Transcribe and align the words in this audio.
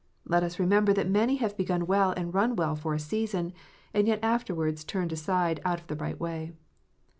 Let 0.25 0.41
us 0.41 0.57
remember 0.57 0.93
that 0.93 1.07
many 1.07 1.35
have 1.35 1.55
begun 1.55 1.85
well 1.85 2.11
and 2.17 2.33
run 2.33 2.55
well 2.55 2.75
for 2.75 2.95
a 2.95 2.99
season, 2.99 3.53
and 3.93 4.07
yet 4.07 4.23
afterwards 4.23 4.83
turned 4.83 5.11
aside 5.11 5.61
out 5.63 5.79
of 5.79 5.85
the 5.85 5.95
right 5.95 6.19
way. 6.19 6.53